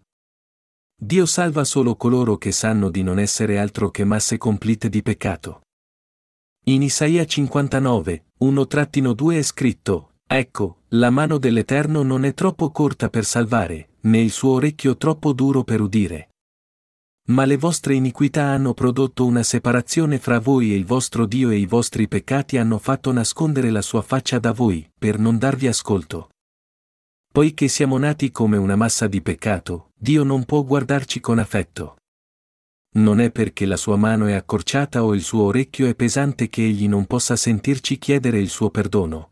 Dio 0.95 1.25
salva 1.25 1.64
solo 1.64 1.97
coloro 1.97 2.37
che 2.37 2.52
sanno 2.52 2.90
di 2.90 3.02
non 3.02 3.19
essere 3.19 3.59
altro 3.59 3.90
che 3.90 4.05
masse 4.05 4.37
complete 4.37 4.90
di 4.90 5.00
peccato. 5.00 5.62
In 6.64 6.83
Isaia 6.83 7.25
59, 7.25 8.26
1-2 8.40 9.38
è 9.38 9.43
scritto, 9.43 10.10
Ecco, 10.32 10.82
la 10.90 11.10
mano 11.10 11.38
dell'Eterno 11.38 12.04
non 12.04 12.25
è 12.25 12.34
troppo 12.34 12.70
corta 12.70 13.10
per 13.10 13.25
salvare, 13.25 13.96
né 14.02 14.20
il 14.20 14.30
suo 14.30 14.52
orecchio 14.52 14.96
troppo 14.96 15.32
duro 15.32 15.64
per 15.64 15.80
udire. 15.80 16.28
Ma 17.30 17.44
le 17.44 17.56
vostre 17.56 17.94
iniquità 17.94 18.44
hanno 18.44 18.72
prodotto 18.72 19.26
una 19.26 19.42
separazione 19.42 20.20
fra 20.20 20.38
voi 20.38 20.72
e 20.72 20.76
il 20.76 20.87
vostro 20.87 21.26
Dio 21.26 21.50
e 21.50 21.56
i 21.56 21.66
vostri 21.66 22.06
peccati 22.06 22.58
hanno 22.58 22.78
fatto 22.78 23.10
nascondere 23.10 23.70
la 23.70 23.82
sua 23.82 24.02
faccia 24.02 24.38
da 24.38 24.52
voi, 24.52 24.88
per 24.96 25.18
non 25.18 25.37
darvi 25.37 25.66
ascolto. 25.66 26.28
Poiché 27.32 27.66
siamo 27.66 27.99
nati 27.99 28.30
come 28.30 28.56
una 28.56 28.76
massa 28.76 29.08
di 29.08 29.20
peccato, 29.22 29.90
Dio 29.96 30.22
non 30.22 30.44
può 30.44 30.62
guardarci 30.62 31.18
con 31.18 31.40
affetto. 31.40 31.96
Non 32.99 33.18
è 33.18 33.32
perché 33.32 33.66
la 33.66 33.76
sua 33.76 33.96
mano 33.96 34.26
è 34.26 34.34
accorciata 34.34 35.02
o 35.02 35.12
il 35.12 35.22
suo 35.22 35.42
orecchio 35.42 35.88
è 35.88 35.96
pesante 35.96 36.49
che 36.49 36.62
egli 36.62 36.87
non 36.87 37.06
possa 37.06 37.34
sentirci 37.34 37.99
chiedere 37.99 38.38
il 38.38 38.49
suo 38.49 38.70
perdono. 38.70 39.30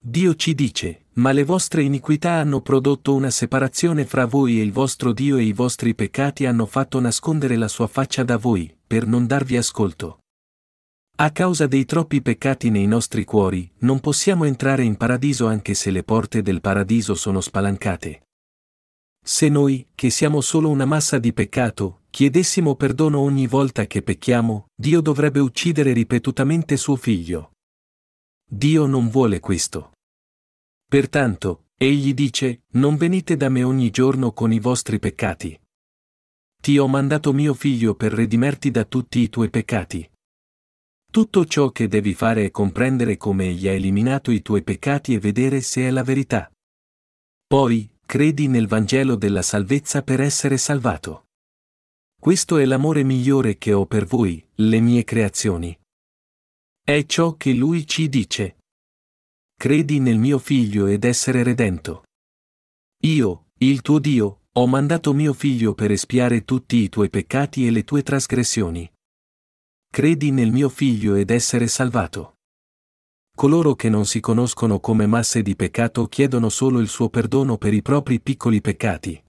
Dio 0.00 0.36
ci 0.36 0.54
dice, 0.54 1.06
ma 1.14 1.32
le 1.32 1.44
vostre 1.44 1.82
iniquità 1.82 2.32
hanno 2.34 2.60
prodotto 2.60 3.14
una 3.14 3.30
separazione 3.30 4.06
fra 4.06 4.26
voi 4.26 4.60
e 4.60 4.62
il 4.62 4.72
vostro 4.72 5.12
Dio 5.12 5.36
e 5.36 5.42
i 5.42 5.52
vostri 5.52 5.94
peccati 5.94 6.46
hanno 6.46 6.66
fatto 6.66 7.00
nascondere 7.00 7.56
la 7.56 7.68
sua 7.68 7.88
faccia 7.88 8.22
da 8.22 8.36
voi, 8.36 8.74
per 8.86 9.06
non 9.06 9.26
darvi 9.26 9.56
ascolto. 9.56 10.20
A 11.16 11.32
causa 11.32 11.66
dei 11.66 11.84
troppi 11.84 12.22
peccati 12.22 12.70
nei 12.70 12.86
nostri 12.86 13.24
cuori, 13.24 13.68
non 13.78 13.98
possiamo 13.98 14.44
entrare 14.44 14.84
in 14.84 14.96
paradiso 14.96 15.46
anche 15.46 15.74
se 15.74 15.90
le 15.90 16.04
porte 16.04 16.42
del 16.42 16.60
paradiso 16.60 17.16
sono 17.16 17.40
spalancate. 17.40 18.22
Se 19.20 19.48
noi, 19.48 19.88
che 19.96 20.10
siamo 20.10 20.40
solo 20.40 20.70
una 20.70 20.84
massa 20.84 21.18
di 21.18 21.32
peccato, 21.32 22.02
chiedessimo 22.08 22.76
perdono 22.76 23.18
ogni 23.18 23.48
volta 23.48 23.86
che 23.86 24.02
pecchiamo, 24.02 24.68
Dio 24.74 25.00
dovrebbe 25.00 25.40
uccidere 25.40 25.92
ripetutamente 25.92 26.76
suo 26.76 26.94
figlio. 26.94 27.50
Dio 28.50 28.86
non 28.86 29.10
vuole 29.10 29.40
questo. 29.40 29.92
Pertanto, 30.88 31.66
egli 31.76 32.14
dice, 32.14 32.62
non 32.72 32.96
venite 32.96 33.36
da 33.36 33.50
me 33.50 33.62
ogni 33.62 33.90
giorno 33.90 34.32
con 34.32 34.52
i 34.52 34.58
vostri 34.58 34.98
peccati. 34.98 35.60
Ti 36.58 36.78
ho 36.78 36.88
mandato 36.88 37.34
mio 37.34 37.52
figlio 37.52 37.94
per 37.94 38.12
redimerti 38.12 38.70
da 38.70 38.84
tutti 38.84 39.20
i 39.20 39.28
tuoi 39.28 39.50
peccati. 39.50 40.10
Tutto 41.10 41.44
ciò 41.44 41.70
che 41.70 41.88
devi 41.88 42.14
fare 42.14 42.46
è 42.46 42.50
comprendere 42.50 43.18
come 43.18 43.48
Egli 43.48 43.68
ha 43.68 43.72
eliminato 43.72 44.30
i 44.30 44.40
tuoi 44.40 44.62
peccati 44.62 45.12
e 45.12 45.18
vedere 45.18 45.60
se 45.60 45.86
è 45.86 45.90
la 45.90 46.02
verità. 46.02 46.50
Poi, 47.46 47.90
credi 48.06 48.48
nel 48.48 48.66
Vangelo 48.66 49.14
della 49.16 49.42
salvezza 49.42 50.02
per 50.02 50.22
essere 50.22 50.56
salvato. 50.56 51.26
Questo 52.18 52.56
è 52.56 52.64
l'amore 52.64 53.04
migliore 53.04 53.58
che 53.58 53.74
ho 53.74 53.84
per 53.84 54.06
voi, 54.06 54.42
le 54.54 54.80
mie 54.80 55.04
creazioni. 55.04 55.78
È 56.88 57.04
ciò 57.04 57.34
che 57.34 57.52
Lui 57.52 57.86
ci 57.86 58.08
dice. 58.08 58.60
Credi 59.54 60.00
nel 60.00 60.16
mio 60.16 60.38
figlio 60.38 60.86
ed 60.86 61.04
essere 61.04 61.42
redento. 61.42 62.04
Io, 63.02 63.48
il 63.58 63.82
tuo 63.82 63.98
Dio, 63.98 64.44
ho 64.50 64.66
mandato 64.66 65.12
mio 65.12 65.34
figlio 65.34 65.74
per 65.74 65.90
espiare 65.90 66.46
tutti 66.46 66.76
i 66.76 66.88
tuoi 66.88 67.10
peccati 67.10 67.66
e 67.66 67.70
le 67.70 67.84
tue 67.84 68.02
trasgressioni. 68.02 68.90
Credi 69.92 70.30
nel 70.30 70.50
mio 70.50 70.70
figlio 70.70 71.14
ed 71.14 71.28
essere 71.28 71.66
salvato. 71.66 72.36
Coloro 73.36 73.74
che 73.74 73.90
non 73.90 74.06
si 74.06 74.20
conoscono 74.20 74.80
come 74.80 75.06
masse 75.06 75.42
di 75.42 75.54
peccato 75.56 76.06
chiedono 76.06 76.48
solo 76.48 76.80
il 76.80 76.88
suo 76.88 77.10
perdono 77.10 77.58
per 77.58 77.74
i 77.74 77.82
propri 77.82 78.18
piccoli 78.18 78.62
peccati. 78.62 79.22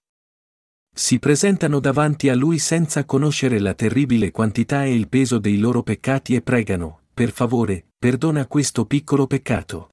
Si 0.94 1.18
presentano 1.18 1.78
davanti 1.78 2.30
a 2.30 2.34
lui 2.34 2.58
senza 2.58 3.04
conoscere 3.04 3.58
la 3.58 3.74
terribile 3.74 4.30
quantità 4.30 4.86
e 4.86 4.94
il 4.94 5.10
peso 5.10 5.38
dei 5.38 5.58
loro 5.58 5.82
peccati 5.82 6.34
e 6.34 6.40
pregano, 6.40 6.99
per 7.20 7.32
favore, 7.32 7.88
perdona 7.98 8.46
questo 8.46 8.86
piccolo 8.86 9.26
peccato. 9.26 9.90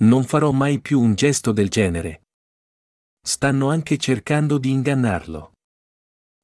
Non 0.00 0.24
farò 0.24 0.50
mai 0.50 0.80
più 0.80 0.98
un 0.98 1.14
gesto 1.14 1.52
del 1.52 1.68
genere. 1.68 2.22
Stanno 3.22 3.68
anche 3.68 3.98
cercando 3.98 4.56
di 4.56 4.70
ingannarlo. 4.70 5.52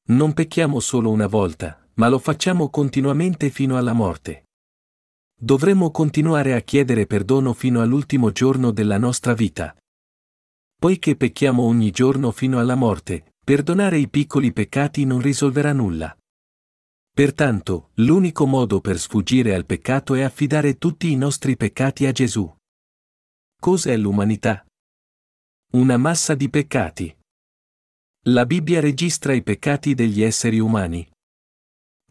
Non 0.09 0.33
pecchiamo 0.33 0.79
solo 0.79 1.09
una 1.09 1.25
volta, 1.25 1.89
ma 1.95 2.07
lo 2.07 2.19
facciamo 2.19 2.69
continuamente 2.69 3.49
fino 3.49 3.79
alla 3.79 3.93
morte. 3.93 4.43
Dovremmo 5.35 5.89
continuare 5.89 6.53
a 6.53 6.59
chiedere 6.59 7.07
perdono 7.07 7.53
fino 7.53 7.81
all'ultimo 7.81 8.31
giorno 8.31 8.69
della 8.69 8.99
nostra 8.99 9.33
vita. 9.33 9.75
Poiché 10.79 11.15
pecchiamo 11.15 11.63
ogni 11.63 11.89
giorno 11.89 12.29
fino 12.29 12.59
alla 12.59 12.75
morte, 12.75 13.33
perdonare 13.43 13.97
i 13.97 14.07
piccoli 14.07 14.53
peccati 14.53 15.03
non 15.05 15.19
risolverà 15.19 15.73
nulla. 15.73 16.15
Pertanto, 17.19 17.89
l'unico 17.95 18.45
modo 18.45 18.79
per 18.79 18.97
sfuggire 18.97 19.53
al 19.53 19.65
peccato 19.65 20.15
è 20.15 20.21
affidare 20.21 20.77
tutti 20.77 21.11
i 21.11 21.17
nostri 21.17 21.57
peccati 21.57 22.05
a 22.05 22.13
Gesù. 22.13 22.49
Cos'è 23.59 23.97
l'umanità? 23.97 24.65
Una 25.73 25.97
massa 25.97 26.33
di 26.33 26.49
peccati. 26.49 27.13
La 28.27 28.45
Bibbia 28.45 28.79
registra 28.79 29.33
i 29.33 29.43
peccati 29.43 29.95
degli 29.95 30.21
esseri 30.21 30.59
umani. 30.59 31.05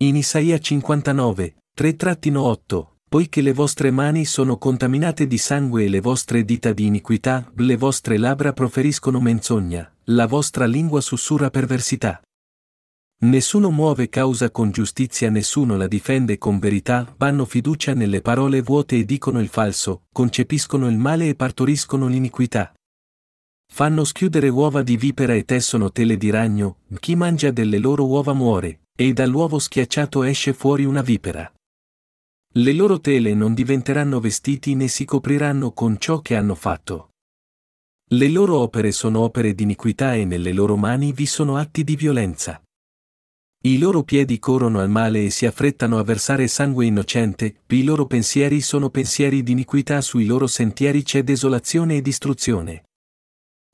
In 0.01 0.14
Isaia 0.14 0.59
59, 0.59 1.57
3-8, 1.75 2.87
poiché 3.09 3.40
le 3.40 3.55
vostre 3.55 3.90
mani 3.90 4.27
sono 4.27 4.59
contaminate 4.59 5.27
di 5.27 5.38
sangue 5.38 5.85
e 5.85 5.88
le 5.88 6.03
vostre 6.03 6.44
dita 6.44 6.75
di 6.75 6.85
iniquità, 6.85 7.51
le 7.57 7.77
vostre 7.79 8.18
labbra 8.18 8.53
proferiscono 8.53 9.23
menzogna, 9.23 9.90
la 10.05 10.27
vostra 10.27 10.66
lingua 10.66 11.01
sussurra 11.01 11.49
perversità. 11.49 12.21
Nessuno 13.20 13.72
muove 13.72 14.09
causa 14.09 14.48
con 14.52 14.70
giustizia, 14.70 15.28
nessuno 15.28 15.76
la 15.76 15.88
difende 15.88 16.38
con 16.38 16.61
verità, 16.61 17.12
vanno 17.18 17.44
fiducia 17.46 17.92
nelle 17.92 18.20
parole 18.20 18.62
vuote 18.62 18.96
e 18.96 19.04
dicono 19.04 19.40
il 19.40 19.48
falso, 19.48 20.04
concepiscono 20.12 20.88
il 20.88 20.96
male 20.96 21.31
e 21.31 21.35
partoriscono 21.35 22.07
l'iniquità. 22.07 22.72
Fanno 23.70 24.04
schiudere 24.04 24.48
uova 24.48 24.83
di 24.83 24.96
vipera 24.96 25.35
e 25.35 25.44
tessono 25.44 25.90
tele 25.90 26.16
di 26.16 26.31
ragno, 26.31 26.78
chi 27.00 27.16
mangia 27.16 27.50
delle 27.50 27.78
loro 27.78 28.07
uova 28.07 28.35
muore, 28.35 28.83
e 28.96 29.12
dall'uovo 29.12 29.59
schiacciato 29.59 30.22
esce 30.22 30.52
fuori 30.52 30.85
una 30.85 31.02
vipera. 31.02 31.52
Le 32.52 32.72
loro 32.72 33.00
tele 33.00 33.35
non 33.35 33.52
diventeranno 33.52 34.20
vestiti 34.20 34.76
né 34.76 34.87
si 34.87 35.04
copriranno 35.04 35.72
con 35.72 35.98
ciò 35.98 36.20
che 36.20 36.37
hanno 36.37 36.54
fatto. 36.54 37.09
Le 38.11 38.28
loro 38.28 38.59
opere 38.59 38.92
sono 38.92 39.20
opere 39.20 39.54
di 39.54 39.64
iniquità 39.64 40.14
e 40.14 40.24
nelle 40.24 40.52
loro 40.52 40.76
mani 40.76 41.12
vi 41.12 41.26
sono 41.26 41.57
atti 41.57 41.83
di 41.83 41.96
violenza. 41.96 42.62
I 43.61 43.79
loro 43.79 44.05
piedi 44.05 44.38
corrono 44.38 44.79
al 44.79 44.88
male 44.88 45.25
e 45.25 45.31
si 45.31 45.44
affrettano 45.44 45.99
a 45.99 46.05
versare 46.05 46.47
sangue 46.47 46.87
innocente, 46.87 47.62
i 47.66 47.83
loro 47.83 48.07
pensieri 48.07 48.61
sono 48.61 48.88
pensieri 48.88 49.42
di 49.42 49.51
iniquità, 49.51 50.01
sui 50.01 50.27
loro 50.27 50.47
sentieri 50.47 51.03
c'è 51.03 51.25
desolazione 51.25 51.97
e 51.97 52.03
distruzione. 52.03 52.85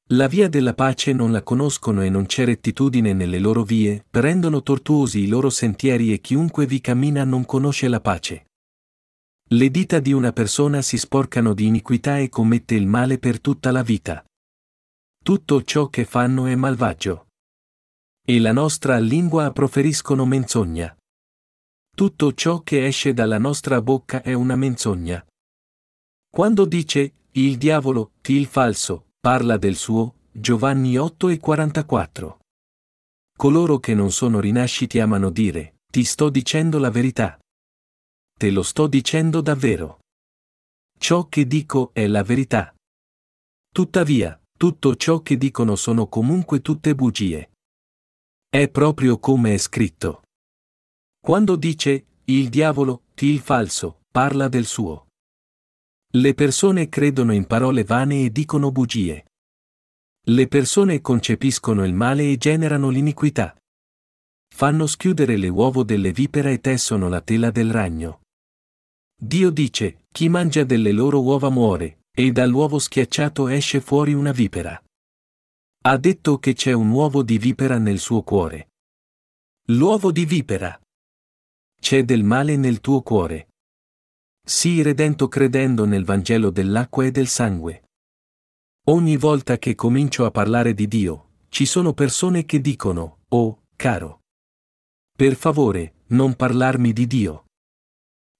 La 0.09 0.27
via 0.27 0.49
della 0.49 0.73
pace 0.73 1.13
non 1.13 1.33
la 1.33 1.43
conoscono 1.43 2.01
e 2.01 2.09
non 2.09 2.25
c'è 2.25 2.47
rettitudine 2.47 3.13
nelle 3.13 3.39
loro 3.39 3.63
vie, 3.63 4.07
rendono 4.11 4.63
tortuosi 4.63 5.21
i 5.21 5.29
loro 5.29 5.51
sentieri 5.51 6.15
e 6.15 6.21
chiunque 6.21 6.65
vi 6.65 6.81
cammina 6.81 7.25
non 7.25 7.45
conosce 7.45 7.87
la 7.89 8.01
pace. 8.01 8.47
Le 9.49 9.71
dita 9.71 10.01
di 10.01 10.15
una 10.15 10.33
persona 10.33 10.81
si 10.81 10.97
sporcano 10.97 11.53
di 11.53 11.67
iniquità 11.67 12.19
e 12.19 12.31
commette 12.31 12.75
il 12.75 12.87
male 12.87 13.19
per 13.19 13.39
tutta 13.39 13.71
la 13.71 13.83
vita. 13.83 14.25
Tutto 15.23 15.63
ciò 15.63 15.89
che 15.89 16.07
fanno 16.07 16.47
è 16.47 16.55
malvagio. 16.55 17.27
E 18.27 18.41
la 18.41 18.53
nostra 18.53 18.99
lingua 18.99 19.53
proferiscono 19.53 20.25
menzogna. 20.25 20.97
Tutto 21.95 22.33
ciò 22.33 22.63
che 22.63 22.87
esce 22.87 23.13
dalla 23.13 23.39
nostra 23.39 23.83
bocca 23.83 24.23
è 24.23 24.33
una 24.33 24.57
menzogna. 24.57 25.25
Quando 26.31 26.65
dice, 26.65 27.15
il 27.33 27.59
diavolo, 27.59 28.13
il 28.27 28.47
falso, 28.47 29.09
Parla 29.25 29.57
del 29.57 29.75
suo, 29.75 30.17
Giovanni 30.31 30.99
8 30.99 31.31
e 31.31 31.39
44. 31.39 32.41
Coloro 33.39 33.79
che 33.79 33.95
non 33.95 34.13
sono 34.13 34.39
rinasciti 34.39 35.01
amano 35.01 35.31
dire, 35.31 35.77
ti 35.91 36.05
sto 36.05 36.29
dicendo 36.29 36.79
la 36.79 36.91
verità. 36.91 37.39
Te 38.39 38.51
lo 38.51 38.63
sto 38.63 38.87
dicendo 38.87 39.41
davvero. 39.41 40.01
Ciò 40.99 41.27
che 41.29 41.47
dico 41.47 41.89
è 41.95 42.07
la 42.07 42.23
verità. 42.23 42.75
Tuttavia, 43.73 44.39
tutto 44.59 44.95
ciò 44.95 45.21
che 45.21 45.39
dicono 45.39 45.75
sono 45.75 46.07
comunque 46.07 46.61
tutte 46.61 46.95
bugie. 46.95 47.53
È 48.55 48.69
proprio 48.69 49.19
come 49.19 49.55
è 49.55 49.57
scritto. 49.57 50.23
Quando 51.21 51.57
dice, 51.57 52.07
il 52.27 52.51
diavolo, 52.51 53.07
il 53.17 53.41
falso, 53.41 54.03
parla 54.13 54.47
del 54.47 54.65
suo. 54.65 55.09
Le 56.13 56.35
persone 56.35 56.89
credono 56.89 57.33
in 57.35 57.49
parole 57.49 57.83
vane 57.83 58.27
e 58.27 58.31
dicono 58.31 58.71
bugie. 58.71 59.25
Le 60.27 60.47
persone 60.47 61.01
concepiscono 61.01 61.85
il 61.85 61.95
male 61.95 62.31
e 62.31 62.37
generano 62.37 62.91
l'iniquità. 62.91 63.57
Fanno 64.55 64.87
schiudere 64.87 65.37
le 65.37 65.49
uova 65.49 65.83
delle 65.83 66.13
vipere 66.13 66.53
e 66.53 66.61
tessono 66.61 67.09
la 67.09 67.23
tela 67.23 67.51
del 67.51 67.73
ragno. 67.73 68.21
Dio 69.21 69.51
dice, 69.51 70.05
chi 70.13 70.29
mangia 70.29 70.63
delle 70.63 70.93
loro 70.93 71.21
uova 71.21 71.51
muore, 71.51 72.03
e 72.13 72.31
dall'uovo 72.31 72.79
schiacciato 72.79 73.49
esce 73.49 73.81
fuori 73.81 74.13
una 74.13 74.31
vipera. 74.31 74.81
Ha 75.87 75.99
detto 75.99 76.39
che 76.39 76.55
c'è 76.55 76.73
un 76.73 76.89
uovo 76.89 77.23
di 77.23 77.37
vipera 77.37 77.77
nel 77.77 77.99
suo 77.99 78.23
cuore. 78.23 78.71
L'uovo 79.67 80.13
di 80.13 80.25
vipera. 80.25 80.81
C'è 81.79 82.05
del 82.05 82.25
male 82.25 82.57
nel 82.57 82.81
tuo 82.81 83.03
cuore. 83.03 83.49
Sii 84.43 84.81
redento 84.81 85.29
credendo 85.29 85.85
nel 85.85 86.07
Vangelo 86.07 86.49
dell'acqua 86.49 87.05
e 87.05 87.11
del 87.11 87.29
sangue. 87.29 87.91
Ogni 88.85 89.19
volta 89.19 89.59
che 89.59 89.75
comincio 89.75 90.25
a 90.25 90.31
parlare 90.31 90.73
di 90.73 90.89
Dio, 90.89 91.33
ci 91.51 91.67
sono 91.67 91.93
persone 91.93 92.47
che 92.47 92.63
dicono, 92.63 93.19
oh, 93.29 93.65
caro. 93.77 94.21
Per 95.15 95.37
favore, 95.37 95.97
non 96.09 96.35
parlarmi 96.35 96.95
di 96.95 97.07
Dio. 97.07 97.45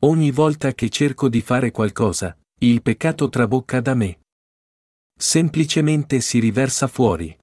Ogni 0.05 0.31
volta 0.31 0.73
che 0.73 0.89
cerco 0.89 1.29
di 1.29 1.43
fare 1.43 1.71
qualcosa, 1.73 2.39
il 2.61 2.81
peccato 2.81 3.29
trabocca 3.29 3.83
da 3.83 3.93
me. 3.93 4.21
Semplicemente 5.17 6.21
si 6.21 6.39
riversa 6.39 6.87
fuori. 6.87 7.37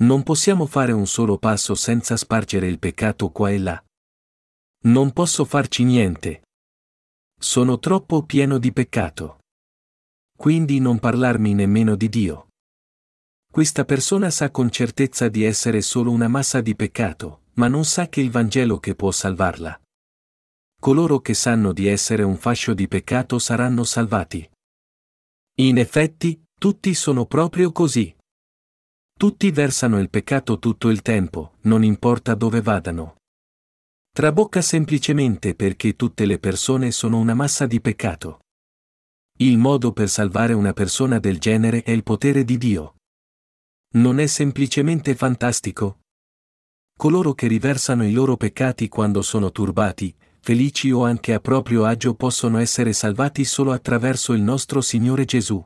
Non 0.00 0.22
possiamo 0.22 0.66
fare 0.66 0.92
un 0.92 1.06
solo 1.06 1.38
passo 1.38 1.74
senza 1.74 2.16
spargere 2.16 2.66
il 2.66 2.78
peccato 2.78 3.30
qua 3.30 3.50
e 3.50 3.58
là. 3.58 3.84
Non 4.84 5.12
posso 5.12 5.44
farci 5.44 5.84
niente, 5.84 6.42
sono 7.38 7.78
troppo 7.78 8.22
pieno 8.22 8.56
di 8.58 8.72
peccato. 8.72 9.40
Quindi 10.36 10.78
non 10.78 10.98
parlarmi 10.98 11.52
nemmeno 11.52 11.94
di 11.94 12.08
Dio. 12.08 12.48
Questa 13.52 13.84
persona 13.84 14.30
sa 14.30 14.50
con 14.50 14.70
certezza 14.70 15.28
di 15.28 15.44
essere 15.44 15.82
solo 15.82 16.10
una 16.10 16.26
massa 16.26 16.60
di 16.60 16.74
peccato, 16.74 17.42
ma 17.54 17.68
non 17.68 17.84
sa 17.84 18.08
che 18.08 18.20
il 18.20 18.30
Vangelo 18.30 18.78
che 18.78 18.94
può 18.94 19.10
salvarla. 19.10 19.78
Coloro 20.80 21.20
che 21.20 21.34
sanno 21.34 21.72
di 21.72 21.86
essere 21.86 22.22
un 22.22 22.36
fascio 22.36 22.72
di 22.72 22.88
peccato 22.88 23.38
saranno 23.38 23.84
salvati. 23.84 24.50
In 25.58 25.78
effetti, 25.78 26.42
tutti 26.64 26.94
sono 26.94 27.26
proprio 27.26 27.72
così. 27.72 28.16
Tutti 29.18 29.50
versano 29.50 30.00
il 30.00 30.08
peccato 30.08 30.58
tutto 30.58 30.88
il 30.88 31.02
tempo, 31.02 31.56
non 31.64 31.84
importa 31.84 32.34
dove 32.34 32.62
vadano. 32.62 33.16
Trabocca 34.10 34.62
semplicemente 34.62 35.54
perché 35.54 35.94
tutte 35.94 36.24
le 36.24 36.38
persone 36.38 36.90
sono 36.90 37.18
una 37.18 37.34
massa 37.34 37.66
di 37.66 37.82
peccato. 37.82 38.38
Il 39.40 39.58
modo 39.58 39.92
per 39.92 40.08
salvare 40.08 40.54
una 40.54 40.72
persona 40.72 41.18
del 41.18 41.38
genere 41.38 41.82
è 41.82 41.90
il 41.90 42.02
potere 42.02 42.44
di 42.44 42.56
Dio. 42.56 42.94
Non 43.96 44.18
è 44.18 44.26
semplicemente 44.26 45.14
fantastico? 45.14 45.98
Coloro 46.96 47.34
che 47.34 47.46
riversano 47.46 48.06
i 48.06 48.12
loro 48.12 48.38
peccati 48.38 48.88
quando 48.88 49.20
sono 49.20 49.52
turbati, 49.52 50.16
felici 50.40 50.90
o 50.90 51.04
anche 51.04 51.34
a 51.34 51.40
proprio 51.40 51.84
agio 51.84 52.14
possono 52.14 52.56
essere 52.56 52.94
salvati 52.94 53.44
solo 53.44 53.70
attraverso 53.70 54.32
il 54.32 54.40
nostro 54.40 54.80
Signore 54.80 55.26
Gesù. 55.26 55.62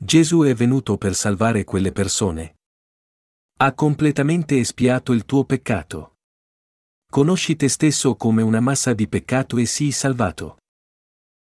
Gesù 0.00 0.42
è 0.42 0.54
venuto 0.54 0.96
per 0.96 1.16
salvare 1.16 1.64
quelle 1.64 1.90
persone. 1.90 2.58
Ha 3.58 3.74
completamente 3.74 4.56
espiato 4.56 5.12
il 5.12 5.24
tuo 5.24 5.44
peccato. 5.44 6.18
Conosci 7.10 7.56
te 7.56 7.68
stesso 7.68 8.14
come 8.14 8.42
una 8.42 8.60
massa 8.60 8.94
di 8.94 9.08
peccato 9.08 9.56
e 9.56 9.66
sii 9.66 9.90
salvato. 9.90 10.58